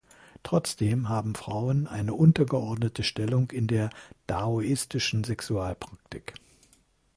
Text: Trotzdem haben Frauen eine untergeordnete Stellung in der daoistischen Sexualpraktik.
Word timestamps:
Trotzdem 0.41 1.09
haben 1.09 1.35
Frauen 1.35 1.85
eine 1.85 2.15
untergeordnete 2.15 3.03
Stellung 3.03 3.51
in 3.51 3.67
der 3.67 3.91
daoistischen 4.25 5.23
Sexualpraktik. 5.23 6.33